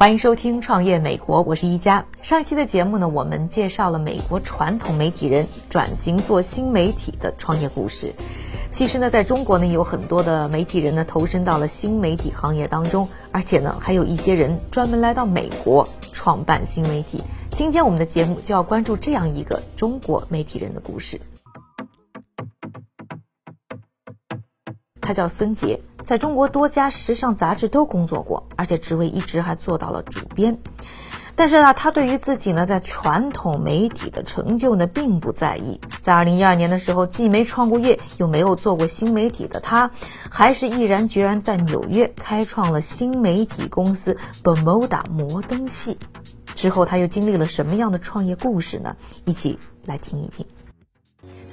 [0.00, 2.06] 欢迎收听《创业美国》，我是一加。
[2.22, 8.14] 上一期的节目呢，我们介绍了美国传统媒体人转型做新媒体的创业故事。
[8.70, 17.22] 其实呢，在中国呢，有很多的媒体人呢投身到了新媒体行业当中，而且呢，还有一些人专门来到美国创办新媒体。
[17.50, 21.20] 今天我们的节目就要关注这样一个中国媒体人的故事。
[25.10, 30.56] 他叫孙杰，在中国多家时尚杂志都工作过，而且职位一直还做到了主编。
[31.34, 35.80] 但是呢，他对于自己呢在传统媒体的成就呢并不在意。
[36.00, 39.90] 在二零一二年的时候，既没创过业，又没有做过新媒体的他，
[40.30, 45.98] 还是毅然决然在纽约开创了新媒体公司 Bermuda 摩登系。
[46.54, 48.96] 之后他又经历了什么样的创业故事呢？
[49.24, 50.46] 一起来听一听。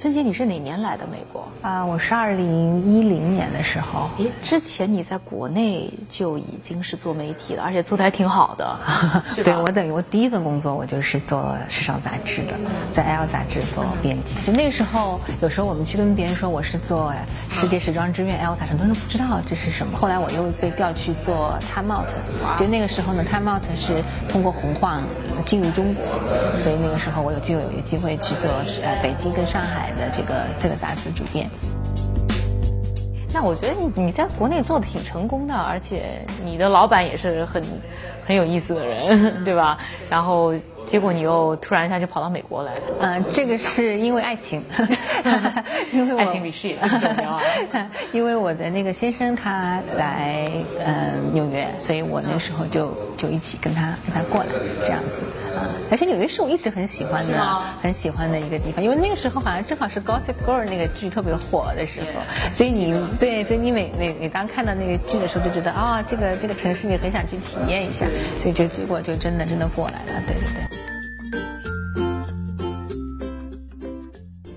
[0.00, 1.84] 孙杰，你是哪年来的美国啊？
[1.84, 4.08] 我是二零一零年的时候。
[4.18, 8.78] 诶，之前你在国内就已经是做媒体了，而且做的还挺好的。
[9.42, 12.54] 对，我等于我第一份工作我就是做时尚杂志的，
[12.92, 14.36] 在 L 杂志做编辑。
[14.46, 17.12] 就那时候，有时候我们去跟别人说我是做
[17.50, 19.98] 世界时装之愿 L 杂志，很多人不知道这是什么。
[19.98, 22.06] 后来我又被调去做 Time Out，
[22.56, 25.02] 就那个时候呢，Time Out 是通过红晃
[25.44, 26.04] 进入中国，
[26.60, 28.48] 所以那个时候我有就有一个机会去做
[28.84, 29.87] 呃北京跟上海。
[29.96, 31.48] 的这个这个杂志主编，
[33.32, 36.02] 那我觉得你你在国内做的挺成功的，而且
[36.44, 37.62] 你的老板也是很
[38.26, 39.78] 很有意思的人， 对吧？
[40.08, 40.54] 然后。
[40.88, 44.64] 结果你又突然一下就跑到美国来了，嗯，这个是因为爱情，
[45.92, 47.42] 因为爱情比事业重要啊。
[48.10, 50.50] 因为我的那个先生他来
[50.82, 54.46] 嗯纽约，所以我那时候就就一起跟他跟他过来
[54.82, 55.20] 这样子
[55.58, 55.68] 啊。
[55.90, 62.06] 而且纽约是我一直很喜欢的，很喜欢的一个地方，因为那个时候好像正好是《Gossip Girl》那个剧特别火的时候，
[62.52, 68.06] 所以你对，所以你每每每当看到那个剧的时候，就觉得啊，这个这个城市你很想去体验一下，
[68.38, 70.78] 所以就结果就真的真的过来了，对对对。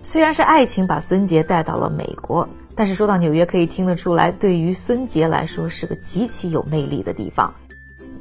[0.03, 7.53] 虽然是爱情把孙杰带到了美国，但是说到纽约，可以听得出来，对于孙杰来说是个极其有魅力的地方。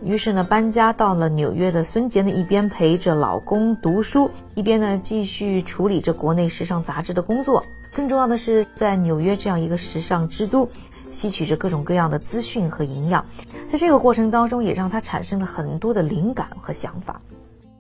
[0.03, 7.65] 于是呢，搬家到了纽约的孙杰呢，一边陪着老公读书，一边呢继续处理着国内时尚杂志的工作。
[7.93, 10.71] 更重要的是，在纽约这样一个时尚之都，
[11.11, 13.27] 吸取着各种各样的资讯和营养。
[13.67, 17.21] 在这个过程当中，也让他产生了很多的灵感和想法。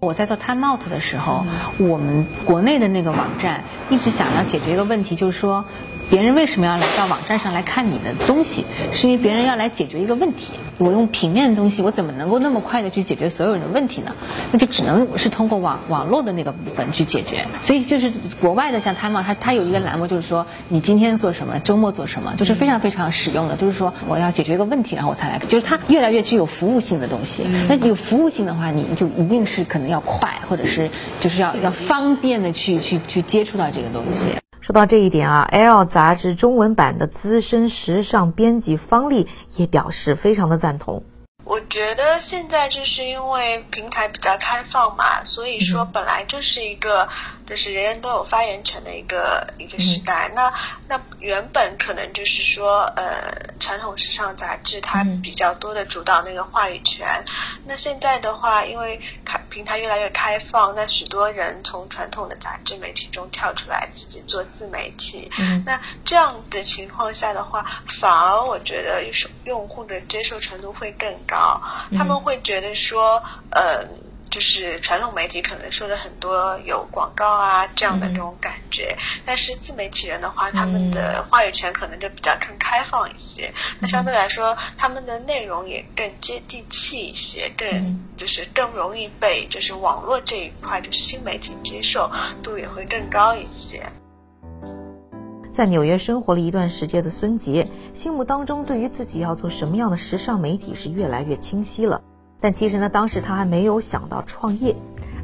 [0.00, 1.44] 我在做 Time Out 的时候，
[1.78, 5.64] 我们国内的那个网站一直想要解决一个问题，就是说。
[6.10, 8.64] 别人为什么要来到网站上来看你的东西？
[8.92, 10.54] 是因为别人要来解决一个问题。
[10.78, 14.12] 我用平面的东西，我怎么能够那么快的去解决所有人的问题呢？
[14.50, 17.46] 那就只能是通过网网络的那个部分去解决。
[17.60, 18.10] 所以就是
[18.40, 23.54] 国外的像 Time，它它有一个栏目，就是说你今天做什么，周末做什么，就是非常非常实用的。
[23.54, 27.46] 就是说我要解决一个问题，然后我才来，就是它越来越具有服务性的东西。
[27.68, 30.90] 那有服务性的话，你就一定是可能要快，或者是
[31.20, 34.34] 就是要要方便的去去去接触到这个东西。
[34.60, 39.26] 说到这一点啊，L 杂志中文版的资深时尚编辑方丽
[39.56, 41.02] 也表示非常的赞同。
[41.44, 47.08] 我觉得现在就是因为平台比较开放嘛，所以说本来就是一个。
[47.50, 50.30] 就是人人都有发言权的一个一个时代。
[50.36, 50.54] 那
[50.86, 57.24] 那原本可能就是说，呃，传统时尚杂志它比较多的主导那个话语权。
[57.66, 65.30] 那现在的话，因为开平台越来越开放，那许多人从传统的杂志媒体中跳出来，自己做自媒体。
[65.66, 67.66] 那这样的情况下的话，
[68.00, 69.12] 反而我觉得用
[69.44, 71.60] 用户的接受程度会更高。
[71.98, 73.86] 他们会觉得说，呃。
[74.30, 78.96] 就是传统媒体可能说的很多有广告啊这样的这种感觉，
[79.26, 83.52] 但是自媒体人的话，他们的话语权可能就比较更开放一些。
[83.80, 92.10] 那相对来说，他们的内容也更接地气一些，更就是更容易被就是网络这一块就是新媒体接受
[92.42, 93.82] 度也会更高一些。
[95.50, 102.00] 在纽约生活了一段时间的孙杰，心目当中对于自己要做什么样的时尚媒体是越来越清晰了。
[102.40, 104.74] 但其实呢，当时他还没有想到创业，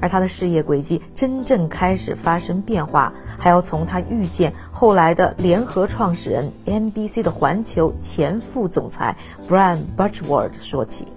[0.00, 9.16] 而他的事业轨迹真正开始发生变化，还要从他遇见后来的联合创始人 NBC 的环球前副总裁
[9.48, 11.08] Brian Butchword 说起。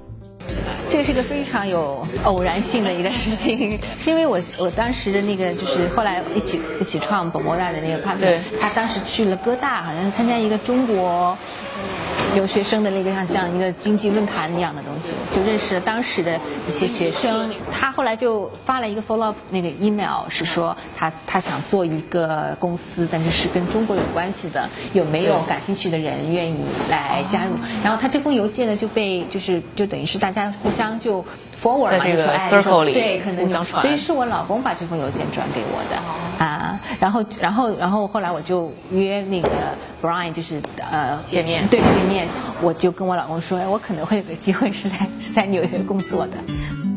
[0.90, 11.38] 这个是个非常有偶然性的一个事情，是因为我我当时的那个就是后来一起一起创本莫大的那个 partner，他当时去了哥大，好像是参加一个中国。
[12.34, 17.52] 留学生的那个像像一个经济论坛一样的东西，就认识了当时的一些学生。
[17.72, 26.58] 他后来就发了一个 follow up 那个 email，是说他他想做一个公司，但是是跟中国有关系的，有没有感兴趣的人愿意
[26.90, 27.52] 来加入？
[27.84, 31.24] 然后他这封邮件呢就被就是就等于是大家互相就
[31.61, 33.81] forward 嘛，这个 circle 里对，可能传。
[33.81, 36.79] 所以是我老公把这封邮件转给我的啊。
[37.00, 39.50] 然后然后然后后来我就约那个
[40.01, 42.27] Brian，就是呃见面对见面。
[42.61, 46.88] 我就跟我老公说，我可能会有个机会是来是在纽约工作的。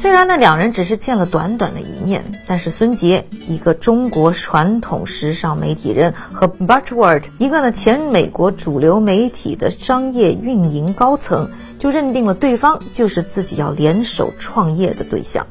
[0.00, 11.50] 虽然那，两人只是见了短短的一面，但是孙杰，一个中国传统时尚媒体人，和 Butch Ward，一个呢前美国主流媒体的商业运营高层，
[11.80, 15.44] 就认定了对方就是自己要联手创业的对象。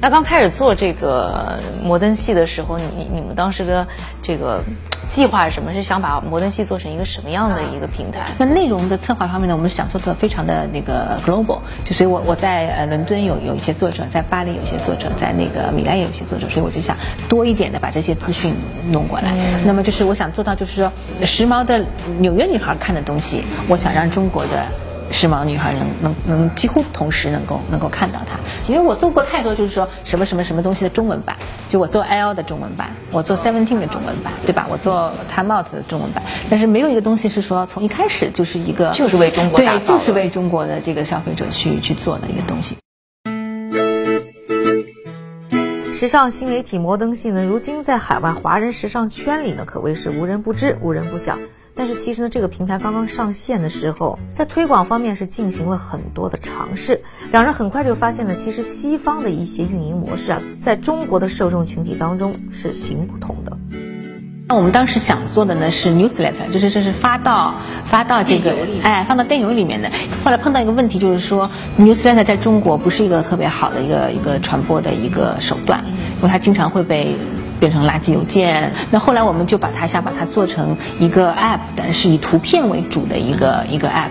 [0.00, 3.88] 那刚开始做这个摩登系的时候，你你们当时的
[4.22, 4.62] 这个
[5.08, 5.72] 计划是什么？
[5.72, 8.26] 是想把摩登系做成一个什么样的一个平台？
[8.38, 16.96] 那内容的策划方面呢，我们想做的非常的那个 global，就所以我我在呃伦敦有有一些作者，在巴黎有一些作者，在那个米兰也有一些作者，所以我就想
[17.28, 18.54] 多一点的把这些资讯
[18.92, 19.34] 弄过来。
[19.64, 20.92] 那么就是我想做到，就是说
[21.26, 21.84] 时髦的
[22.20, 24.66] 纽约女孩看的东西，我想让中国的。
[25.10, 31.36] 时髦女孩能能能几乎同时能够能够看到它，其实我做过太多，就是说什么什么什么东西的中文版，
[31.68, 34.66] 就我做 L 的中文版，我做 Seventeen 的中文版，对吧？
[34.70, 42.76] 我做 Time Out 的中文版，但是没有一个东西是说从一开始就是一个就是为中国对，就是为中国的这个消费者去去做的一个东西。
[45.94, 51.36] 时尚新媒体摩登性呢，如今在海外华人时尚圈里呢，可谓是无人不知，无人不晓。
[51.78, 57.02] 但是其实呢，这个平台刚刚上线的时候，在推广方面是进行了很多的尝试。
[57.30, 63.56] 两人很快就发现呢，其实西方的一些运营模式啊，在中国的受众群体当中是行不通的。
[64.48, 67.54] 那我们当时想做的呢是 newsletter，就是这是发到
[67.84, 69.88] 发到这个哎，放到电邮里面的。
[70.24, 71.48] 后来碰到一个问题，就是说
[71.78, 75.84] newsletter 在中国不是一个特别好的一个一个传播的一个手段，
[76.16, 77.16] 因为它经常会被。
[77.58, 78.72] 变成垃圾邮件。
[78.90, 84.10] 那后来我们就把它想把它做成一个 app，但是以图片为主的一个一个 app。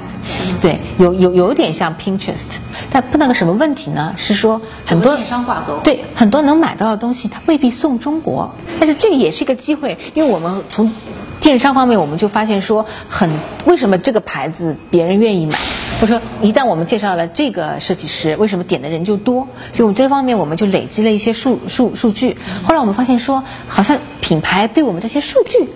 [0.61, 2.57] 对，有有有点像 Pinterest，
[2.91, 4.13] 但碰到个什么问题呢？
[4.17, 5.79] 是说很多电商挂钩。
[5.83, 10.91] 对，很多能买到的东西它未必送中国，但是这个也是一个机会，因为我们从
[11.39, 13.29] 电商方面我们就发现说，很
[13.65, 15.57] 为什么这个牌子别人愿意买。
[15.99, 19.47] 我说，一旦我们介绍了这个设计师，为什么点的人就多？
[19.73, 22.37] 所以我们这方面我们就累积了一些数数数据。
[22.63, 25.67] 后来我们发现说，好像品牌对我们这些数据。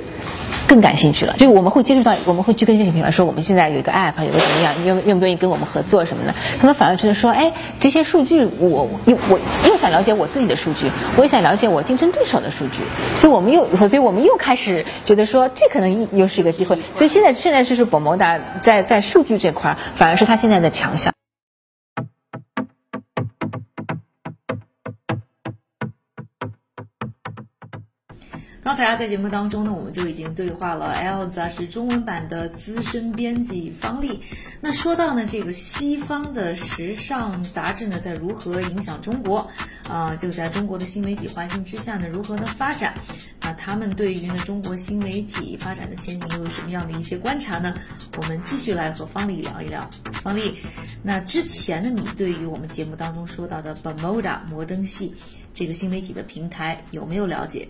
[0.68, 6.34] 更感兴趣了，就是我们会接触到，我们会去跟这些品牌说，我们现在有一个 app，有个怎么样，愿愿不愿意跟我们合作什么的？
[6.60, 12.82] 他们反而觉得说，哎，这些数据，我又我又想了解我自己的数据，我也想了解我竞争对手的数据，
[13.18, 16.80] 所以我们又，所以我们又开始觉得说，这可能又是一个机会。
[16.94, 21.14] 所以现在现在就是博摩达在在数据这块，反而是他现在的强项。
[28.64, 34.22] 刚才啊，在节目当中呢，我们就已经对话了《L》杂志中文版的资深编辑方丽。
[34.60, 39.50] 那说到呢，这个西方的时尚杂志呢，在如何影响中国？
[39.90, 42.94] 啊，就在中国的新媒体环境之下呢，如何呢发展？
[43.42, 47.74] 那他们对于呢中国新媒体发展的前景又有什么样的一些观察呢？
[48.16, 49.90] 我们继续来和方丽聊一聊。
[50.22, 50.56] 方丽，
[51.02, 55.16] 那之前的，你对于我们节目当中说到的 Bermuda 摩登系
[55.52, 57.68] 这个新媒体的平台有没有了解？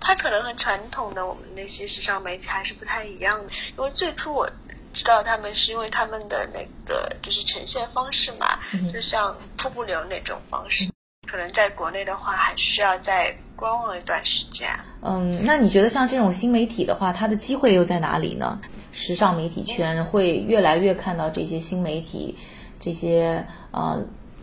[0.00, 4.50] 它可能和传统的我们那些时尚媒体还是不太一样的，因为最初我
[4.94, 8.58] 知道他们是因为他们的那个就是呈现方式嘛，
[8.92, 10.90] 就像瀑布流那种方式，
[11.30, 14.68] 可能在国内的话还需要再观望一段时间。
[15.02, 18.60] 嗯，那你觉得像这种新媒体的话，它的机会又在哪里呢？
[18.92, 22.36] 时尚媒体圈会越来越看到这些新媒体
[22.80, 24.02] 这些呃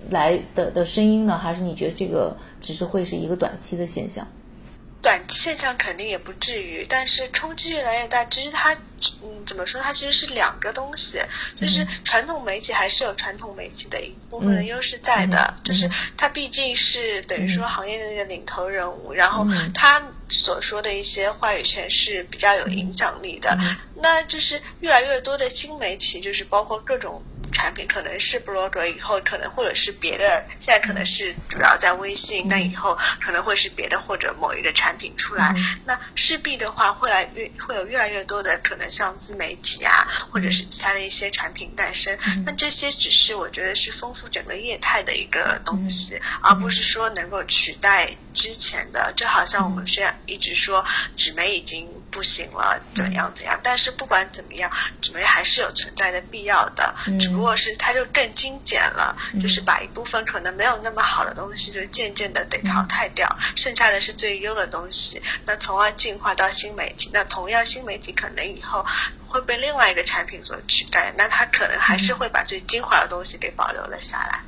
[0.09, 4.25] 来的的声音呢，还是你觉得这个只是会是一个短期的现象？
[5.05, 8.25] 短期现象肯定也不至于，但是冲击越来越大。
[8.25, 8.73] 其实它，
[9.21, 9.79] 嗯，怎么说？
[9.79, 11.19] 它其实是两个东西，
[11.61, 19.45] 就是传统媒体还是有传统媒体的一部分的优势在的，就是它毕竟是等于说行业的那个领头人物，然后
[19.75, 23.55] 他所说的一些话语权是比较有影响力的。
[24.01, 27.23] 那就是越来越多的新媒体，就是包括各种。
[27.55, 42.17] 产品可能是 blogger，以后可能或者是别的，现在可能是主要在微信，那以后可能会是别的或者某一个产品出来，那势必的话会来越会有越来越多的可能像自媒体啊，或者是其他的一些产品诞生。
[42.45, 49.13] 那这些只是我觉得是丰富整个业态的一个东西，而不是说能够取代之前的。
[49.15, 50.83] 就好像我们现在一直说
[51.15, 54.69] 纸媒已经不行了，怎样怎样，但是不管怎么样，
[55.01, 57.44] 纸媒还是有存在的必要的，只不过。
[57.45, 67.11] 或是它就更精简了，就是把一部分可能没有那么好的东西，就渐渐的得淘汰掉，剩下的是最优的东西，那从而进化到新媒体。
[67.13, 68.83] 那同样，新媒体可能以后
[69.27, 74.43] 会被另外一个产品所取代，那它可能还是会把最精华的东西给保留了下来。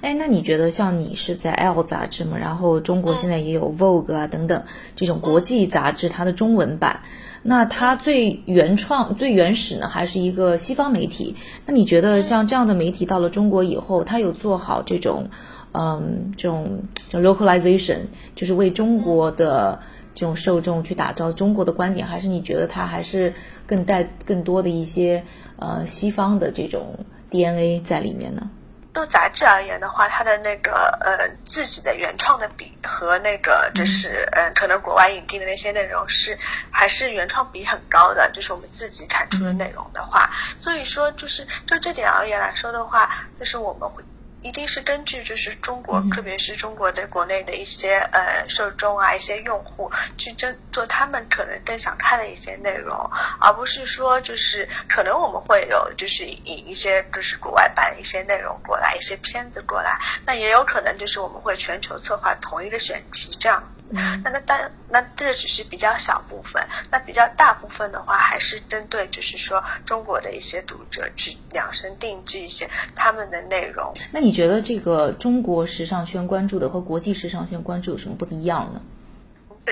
[0.00, 2.38] 哎，那你觉得像你是在《L》杂志嘛？
[2.38, 4.62] 然后中国现在也有《Vogue》啊等等
[4.96, 7.00] 这种国际杂志，它的中文版。
[7.42, 11.36] 那它最原创、最原始呢，还是一个西方媒体？
[11.66, 15.28] 那你觉得像这样的媒体到了中国以后，它有做好这种，
[15.72, 17.98] 嗯，这种叫 localization，
[18.34, 19.80] 就是为中国的
[20.14, 23.34] 这种受众去打造中国的观点，还是你觉得它还是
[23.66, 25.24] 更带更多的一些
[25.56, 28.50] 呃西方的这种 DNA 在里面呢？
[28.92, 36.38] 就杂志而言的话，它的那个呃自己的原创的比和那个就是嗯可能国外引进的那些内容是
[36.70, 44.02] 还是原创比很高的，就是我们自己产出的内容的话，所以说就是就这点而言来说的话，就是我们会。
[44.42, 52.96] 一定是根据就是中国，特别是中国的国内的一些呃受众啊，一些用户去争做他们可能更想看的一些内容，
[53.40, 63.62] 而不是说就是可能我们会有就是引一些就是国外版一些内容过来，一些片子过来，那也有可能就是我们会全球策划同一个选题这样。
[63.90, 73.92] 那那但那这只是比较小部分，那比较大部分的话，还是针对就是说中国的一些读者去量身定制一些他们的内容。
[74.12, 78.80] 那你觉得这个中国时尚圈关注的和国际时尚圈关注有什么不一样呢？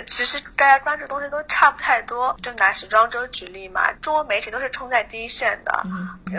[0.07, 5.85] 其实大家关注东西都差不太多，就拿时装周举例嘛，中国媒体都是冲在第一线的，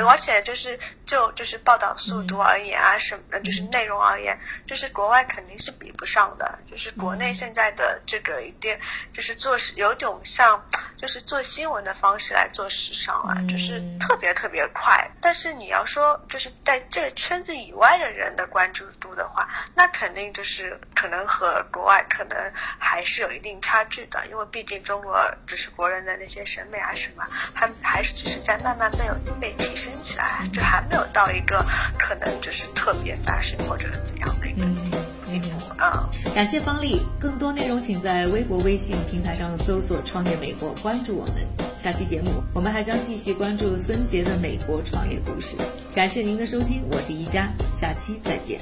[0.07, 4.37] 而且就是就就是报道速度而言啊，什么就是内容而言，
[4.67, 8.77] 就是国外肯定是比不上的，就是国内现在的这个一定
[9.13, 10.63] 就是做有种像
[10.99, 15.07] 就是做新闻的方式来做时尚啊，就是特别特别快。
[15.21, 22.35] 但是你要说就是在这个圈子以外的人的关注度的话，那肯定就是可能和国外可能
[22.79, 23.49] 还是有一定。
[23.61, 31.63] 差距的，因为毕竟中国只是国人的那些审美啊什么，还还是只是在慢慢被有被提升起来，就还没有到一个
[31.99, 34.65] 可能就是特别发生或者怎样的一个
[36.33, 41.35] 感谢方丽，更多内容请在微博、微信平台上搜索“创业美国”，关注我们。
[41.77, 45.55] 下期节目我们还将继续关注孙杰的美国创业故事。
[45.93, 48.59] 感谢您的收听，我是宜佳，下期再见。